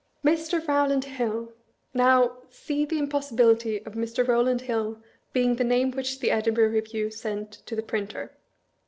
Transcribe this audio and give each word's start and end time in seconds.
Mr. 0.25 0.59
Eowland 0.65 1.03
Hill!! 1.03 1.53
Now, 1.93 2.37
see 2.49 2.85
the 2.85 2.97
impossibility 2.97 3.85
of 3.85 3.93
Mr. 3.93 4.25
Eowland 4.25 4.61
Hill 4.61 4.99
being 5.31 5.57
the 5.57 5.63
name 5.63 5.91
which 5.91 6.21
the 6.21 6.31
Edinburgh 6.31 6.69
Review 6.71 7.11
sent 7.11 7.51
to 7.67 7.75
the 7.75 7.83
printer. 7.83 8.31